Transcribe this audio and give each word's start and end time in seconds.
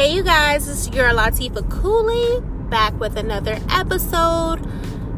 Hey, 0.00 0.14
you 0.14 0.22
guys, 0.22 0.64
this 0.64 0.86
is 0.86 0.94
your 0.94 1.10
Latifa 1.10 1.70
Cooley 1.70 2.40
back 2.70 2.98
with 2.98 3.18
another 3.18 3.58
episode. 3.68 4.56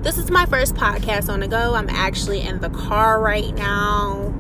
This 0.03 0.19
is 0.19 0.29
my 0.29 0.45
first 0.47 0.75
podcast 0.75 1.33
on 1.33 1.39
the 1.39 1.47
go. 1.47 1.77
I'm 1.77 1.89
actually 1.89 2.41
in 2.41 2.61
the 2.61 2.69
car 2.69 3.21
right 3.21 3.55
now 3.55 4.35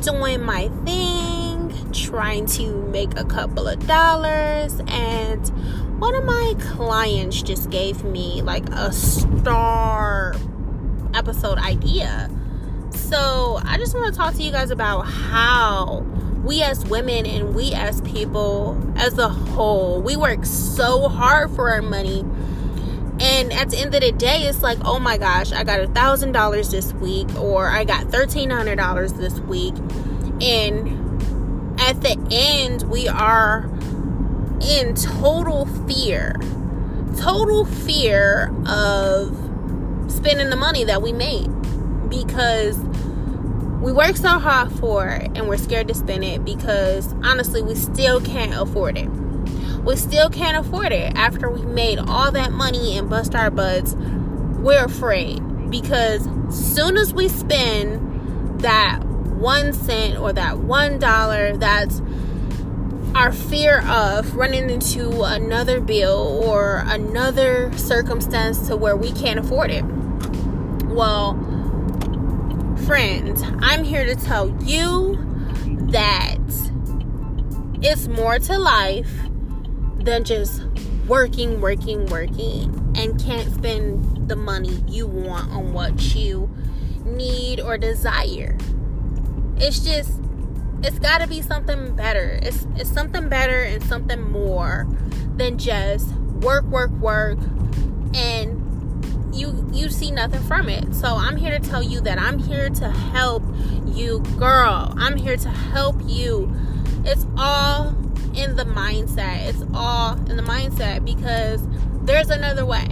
doing 0.00 0.40
my 0.40 0.68
thing, 0.86 1.92
trying 1.92 2.46
to 2.46 2.74
make 2.86 3.18
a 3.18 3.26
couple 3.26 3.68
of 3.68 3.86
dollars. 3.86 4.80
And 4.86 5.46
one 6.00 6.14
of 6.14 6.24
my 6.24 6.54
clients 6.60 7.42
just 7.42 7.68
gave 7.68 8.02
me 8.04 8.40
like 8.40 8.66
a 8.70 8.90
star 8.90 10.34
episode 11.12 11.58
idea. 11.58 12.30
So 12.88 13.60
I 13.62 13.76
just 13.76 13.94
want 13.94 14.14
to 14.14 14.18
talk 14.18 14.32
to 14.36 14.42
you 14.42 14.50
guys 14.50 14.70
about 14.70 15.02
how 15.02 16.06
we 16.44 16.62
as 16.62 16.84
women 16.84 17.26
and 17.26 17.54
we 17.54 17.72
as 17.72 18.00
people 18.02 18.80
as 18.96 19.18
a 19.18 19.28
whole, 19.28 20.00
we 20.02 20.16
work 20.16 20.44
so 20.44 21.08
hard 21.08 21.50
for 21.50 21.70
our 21.70 21.82
money. 21.82 22.20
And 23.20 23.52
at 23.52 23.70
the 23.70 23.78
end 23.78 23.94
of 23.94 24.00
the 24.00 24.12
day, 24.12 24.42
it's 24.42 24.62
like, 24.62 24.78
oh 24.84 24.98
my 24.98 25.16
gosh, 25.16 25.52
I 25.52 25.64
got 25.64 25.80
a 25.80 25.86
thousand 25.88 26.32
dollars 26.32 26.70
this 26.70 26.92
week, 26.94 27.32
or 27.36 27.68
I 27.68 27.84
got 27.84 28.10
thirteen 28.10 28.50
hundred 28.50 28.76
dollars 28.76 29.14
this 29.14 29.38
week. 29.40 29.74
And 30.42 31.80
at 31.80 32.00
the 32.02 32.16
end, 32.30 32.82
we 32.90 33.08
are 33.08 33.70
in 34.60 34.94
total 34.94 35.66
fear, 35.86 36.34
total 37.16 37.64
fear 37.64 38.52
of 38.66 39.28
spending 40.08 40.50
the 40.50 40.56
money 40.56 40.84
that 40.84 41.00
we 41.02 41.12
made 41.12 41.48
because 42.08 42.76
we 43.84 43.92
work 43.92 44.16
so 44.16 44.38
hard 44.38 44.72
for 44.72 45.06
it 45.08 45.30
and 45.34 45.46
we're 45.46 45.58
scared 45.58 45.86
to 45.88 45.92
spend 45.94 46.24
it 46.24 46.42
because 46.42 47.12
honestly 47.22 47.60
we 47.60 47.74
still 47.74 48.18
can't 48.18 48.54
afford 48.54 48.96
it. 48.96 49.06
We 49.84 49.94
still 49.96 50.30
can't 50.30 50.56
afford 50.56 50.90
it. 50.90 51.14
After 51.14 51.50
we 51.50 51.60
made 51.66 51.98
all 51.98 52.32
that 52.32 52.50
money 52.50 52.96
and 52.96 53.10
bust 53.10 53.34
our 53.34 53.50
butts 53.50 53.94
we're 53.94 54.86
afraid 54.86 55.42
because 55.70 56.26
soon 56.48 56.96
as 56.96 57.12
we 57.12 57.28
spend 57.28 58.62
that 58.62 59.04
one 59.04 59.74
cent 59.74 60.18
or 60.18 60.32
that 60.32 60.60
one 60.60 60.98
dollar 60.98 61.54
that's 61.54 62.00
our 63.14 63.32
fear 63.32 63.82
of 63.86 64.34
running 64.34 64.70
into 64.70 65.24
another 65.24 65.78
bill 65.78 66.42
or 66.42 66.82
another 66.86 67.70
circumstance 67.76 68.66
to 68.66 68.78
where 68.78 68.96
we 68.96 69.12
can't 69.12 69.38
afford 69.38 69.70
it. 69.70 69.84
Well 70.86 71.53
friends, 72.86 73.42
I'm 73.60 73.82
here 73.82 74.04
to 74.04 74.14
tell 74.14 74.54
you 74.62 75.16
that 75.90 76.36
it's 77.80 78.08
more 78.08 78.38
to 78.38 78.58
life 78.58 79.10
than 80.00 80.24
just 80.24 80.62
working, 81.06 81.62
working, 81.62 82.04
working, 82.06 82.92
and 82.94 83.18
can't 83.18 83.50
spend 83.54 84.28
the 84.28 84.36
money 84.36 84.82
you 84.86 85.06
want 85.06 85.50
on 85.50 85.72
what 85.72 86.14
you 86.14 86.54
need 87.06 87.58
or 87.60 87.78
desire. 87.78 88.54
It's 89.56 89.80
just, 89.80 90.20
it's 90.82 90.98
got 90.98 91.22
to 91.22 91.26
be 91.26 91.40
something 91.40 91.96
better. 91.96 92.38
It's, 92.42 92.66
it's 92.76 92.90
something 92.90 93.30
better 93.30 93.62
and 93.62 93.82
something 93.84 94.20
more 94.20 94.86
than 95.36 95.56
just 95.56 96.12
work, 96.42 96.64
work, 96.64 96.90
work, 96.90 97.38
and 98.12 98.63
you 99.34 99.68
you 99.72 99.90
see 99.90 100.10
nothing 100.10 100.42
from 100.42 100.68
it. 100.68 100.94
So 100.94 101.08
I'm 101.08 101.36
here 101.36 101.58
to 101.58 101.68
tell 101.68 101.82
you 101.82 102.00
that 102.02 102.18
I'm 102.18 102.38
here 102.38 102.70
to 102.70 102.90
help 102.90 103.42
you, 103.86 104.20
girl. 104.38 104.94
I'm 104.96 105.16
here 105.16 105.36
to 105.36 105.48
help 105.48 105.96
you. 106.06 106.54
It's 107.04 107.26
all 107.36 107.88
in 108.34 108.56
the 108.56 108.64
mindset. 108.64 109.48
It's 109.48 109.64
all 109.74 110.14
in 110.30 110.36
the 110.36 110.42
mindset 110.42 111.04
because 111.04 111.60
there's 112.02 112.30
another 112.30 112.64
way. 112.64 112.88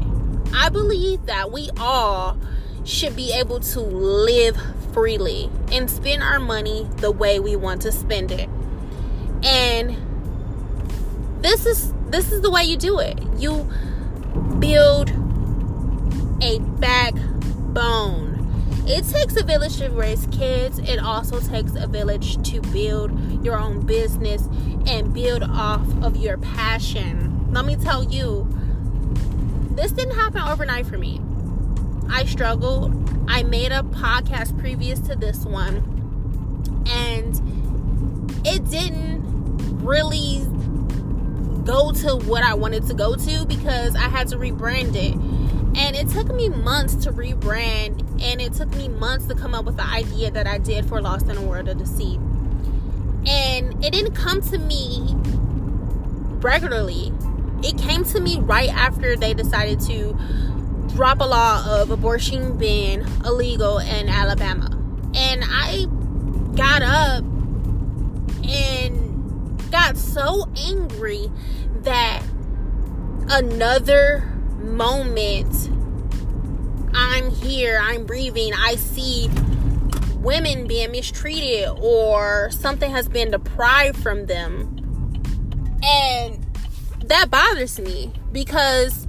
I 0.55 0.69
believe 0.69 1.27
that 1.27 1.51
we 1.51 1.71
all 1.79 2.37
should 2.85 3.17
be 3.17 3.33
able 3.33 3.61
to 3.61 3.81
live 3.81 4.57
freely 4.93 5.51
and 5.71 5.91
spend 5.91 6.23
our 6.23 6.39
money 6.39 6.89
the 6.97 7.11
way 7.11 7.41
we 7.41 7.57
want 7.57 7.83
to 7.83 7.93
spend 7.93 8.31
it. 8.31 8.49
And 9.43 9.97
this 11.43 11.67
is 11.67 11.93
this 12.11 12.31
is 12.31 12.43
the 12.43 12.51
way 12.51 12.65
you 12.65 12.77
do 12.77 12.99
it. 12.99 13.19
You 13.39 13.69
build 14.59 15.11
a 16.43 16.59
backbone. 16.59 18.31
It 18.85 19.07
takes 19.09 19.37
a 19.37 19.45
village 19.45 19.77
to 19.77 19.89
raise 19.91 20.27
kids. 20.33 20.81
It 20.81 20.99
also 20.99 21.39
takes 21.39 21.77
a 21.77 21.87
village 21.87 22.43
to 22.51 22.61
build 22.73 23.45
your 23.45 23.57
own 23.57 23.87
business 23.87 24.49
and 24.87 25.15
build 25.15 25.45
off 25.45 25.87
of 26.03 26.17
your 26.17 26.37
passion. 26.39 27.53
Let 27.53 27.65
me 27.65 27.77
tell 27.77 28.03
you, 28.03 28.49
this 29.71 29.93
didn't 29.93 30.17
happen 30.17 30.43
overnight 30.43 30.87
for 30.87 30.99
me. 30.99 31.21
I 32.11 32.25
struggled. 32.25 32.93
I 33.29 33.45
made 33.45 33.71
a 33.71 33.83
podcast 33.83 34.59
previous 34.59 34.99
to 35.01 35.15
this 35.15 35.45
one, 35.45 35.77
and 36.89 37.37
it 38.45 38.69
didn't 38.69 39.23
really 39.79 40.45
go 41.65 41.93
to 41.93 42.17
what 42.27 42.43
I 42.43 42.55
wanted 42.55 42.89
to 42.89 42.95
go 42.95 43.15
to 43.15 43.47
because 43.47 43.95
I 43.95 44.09
had 44.09 44.27
to 44.29 44.37
rebrand 44.37 44.97
it 44.97 45.17
and 45.75 45.97
it 45.97 46.09
took 46.09 46.33
me 46.35 46.49
months 46.49 46.95
to 46.97 47.13
rebrand, 47.13 48.01
and 48.23 48.41
it 48.41 48.53
took 48.53 48.71
me 48.75 48.89
months 48.89 49.27
to 49.27 49.35
come 49.35 49.55
up 49.55 49.65
with 49.65 49.77
the 49.77 49.87
idea 49.87 50.31
that 50.31 50.47
I 50.47 50.59
did 50.59 50.87
for 50.87 51.01
Lost 51.01 51.29
in 51.29 51.37
a 51.37 51.43
World 51.43 51.69
of 51.69 51.79
Deceit. 51.79 52.19
And 53.27 53.85
it 53.85 53.93
didn't 53.93 54.15
come 54.15 54.43
to 54.43 54.59
me 54.59 55.15
regularly. 56.41 57.13
It 57.63 57.79
came 57.79 58.05
to 58.05 58.21
me 58.21 58.41
right 58.41 58.71
after 58.71 59.17
they 59.17 59.33
decided 59.35 59.81
to 59.83 60.17
drop 60.95 61.21
a 61.21 61.25
law 61.25 61.65
of 61.81 61.91
abortion 61.91 62.59
being 62.59 63.03
illegal 63.25 63.79
in 63.79 64.09
Alabama. 64.09 64.77
And 65.15 65.45
I 65.47 65.87
got 66.57 66.83
up 66.83 67.25
and 68.45 69.71
got 69.71 69.97
so 69.97 70.49
angry 70.57 71.31
that 71.83 72.23
another 73.29 74.32
moment 74.63 75.71
I'm 76.95 77.31
here, 77.31 77.79
I'm 77.83 78.05
breathing, 78.05 78.53
I 78.55 78.77
see 78.77 79.31
women 80.17 80.67
being 80.67 80.93
mistreated 80.93 81.69
or 81.81 82.51
something 82.53 82.91
has 82.91 83.09
been 83.09 83.31
deprived 83.31 84.01
from 84.03 84.27
them. 84.27 84.79
And 85.83 86.47
that 87.07 87.31
bothers 87.31 87.81
me 87.81 88.13
because 88.31 89.07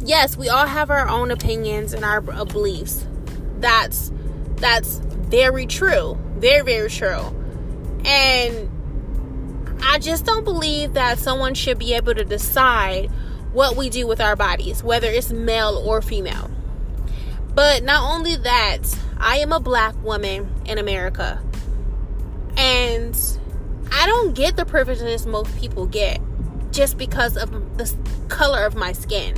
yes, 0.00 0.36
we 0.36 0.48
all 0.48 0.66
have 0.66 0.90
our 0.90 1.08
own 1.08 1.30
opinions 1.30 1.92
and 1.92 2.04
our 2.04 2.28
uh, 2.30 2.44
beliefs. 2.44 3.06
That's 3.58 4.12
that's 4.56 4.98
very 4.98 5.66
true. 5.66 6.18
Very 6.36 6.62
very 6.62 6.90
true. 6.90 7.38
And 8.04 8.68
I 9.82 9.98
just 9.98 10.24
don't 10.24 10.44
believe 10.44 10.94
that 10.94 11.18
someone 11.18 11.54
should 11.54 11.78
be 11.78 11.94
able 11.94 12.14
to 12.14 12.24
decide 12.24 13.10
what 13.52 13.76
we 13.76 13.90
do 13.90 14.06
with 14.06 14.20
our 14.20 14.36
bodies, 14.36 14.82
whether 14.82 15.08
it's 15.08 15.30
male 15.30 15.82
or 15.84 16.00
female. 16.02 16.50
But 17.54 17.82
not 17.82 18.02
only 18.14 18.36
that, 18.36 18.80
I 19.18 19.38
am 19.38 19.52
a 19.52 19.60
black 19.60 19.94
woman 20.02 20.50
in 20.64 20.78
America. 20.78 21.40
And 22.56 23.18
I 23.90 24.06
don't 24.06 24.34
get 24.34 24.56
the 24.56 24.64
privileges 24.64 25.26
most 25.26 25.56
people 25.58 25.86
get 25.86 26.20
just 26.70 26.96
because 26.96 27.36
of 27.36 27.50
the 27.76 27.94
color 28.28 28.64
of 28.64 28.74
my 28.74 28.92
skin. 28.92 29.36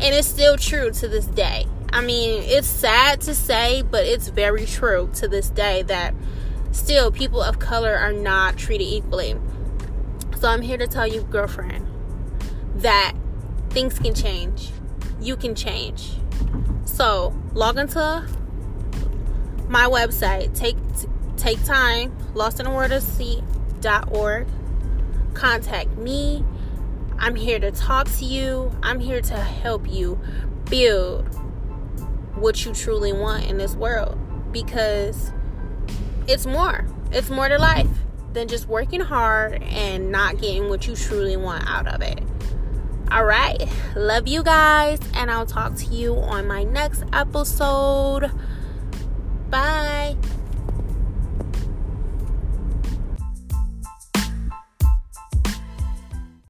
And 0.00 0.14
it's 0.14 0.26
still 0.26 0.56
true 0.56 0.90
to 0.92 1.08
this 1.08 1.26
day. 1.26 1.66
I 1.92 2.00
mean, 2.00 2.42
it's 2.44 2.66
sad 2.66 3.20
to 3.22 3.34
say, 3.34 3.82
but 3.82 4.06
it's 4.06 4.28
very 4.28 4.64
true 4.64 5.10
to 5.16 5.28
this 5.28 5.50
day 5.50 5.82
that 5.82 6.14
still 6.72 7.12
people 7.12 7.42
of 7.42 7.58
color 7.58 7.94
are 7.94 8.12
not 8.12 8.56
treated 8.56 8.84
equally. 8.84 9.36
So 10.38 10.48
I'm 10.48 10.62
here 10.62 10.78
to 10.78 10.86
tell 10.86 11.06
you, 11.06 11.22
girlfriend, 11.22 11.86
that 12.76 13.12
things 13.72 13.98
can 13.98 14.14
change. 14.14 14.70
You 15.20 15.36
can 15.36 15.54
change. 15.54 16.10
So 16.84 17.34
log 17.54 17.78
into 17.78 18.26
my 19.68 19.84
website. 19.84 20.54
Take 20.56 20.76
take 21.36 21.64
time. 21.64 22.16
Lost 22.34 22.60
in 22.60 22.72
word 22.72 22.92
of 22.92 23.02
org. 24.12 24.46
Contact 25.34 25.96
me. 25.96 26.44
I'm 27.18 27.34
here 27.34 27.58
to 27.58 27.70
talk 27.70 28.08
to 28.18 28.24
you. 28.24 28.72
I'm 28.82 29.00
here 29.00 29.20
to 29.22 29.34
help 29.34 29.88
you 29.88 30.20
build 30.68 31.28
what 32.34 32.64
you 32.64 32.72
truly 32.72 33.12
want 33.12 33.46
in 33.46 33.58
this 33.58 33.74
world 33.74 34.18
because 34.52 35.32
it's 36.26 36.46
more. 36.46 36.86
It's 37.10 37.30
more 37.30 37.48
to 37.48 37.58
life 37.58 37.88
than 38.32 38.48
just 38.48 38.66
working 38.66 39.00
hard 39.00 39.62
and 39.62 40.10
not 40.10 40.40
getting 40.40 40.68
what 40.68 40.86
you 40.86 40.96
truly 40.96 41.36
want 41.36 41.68
out 41.68 41.86
of 41.86 42.02
it. 42.02 42.22
All 43.12 43.26
right. 43.26 43.68
Love 43.94 44.26
you 44.26 44.42
guys. 44.42 44.98
And 45.14 45.30
I'll 45.30 45.44
talk 45.44 45.76
to 45.76 45.84
you 45.86 46.16
on 46.16 46.46
my 46.46 46.64
next 46.64 47.04
episode. 47.12 48.30
Bye. 49.50 49.91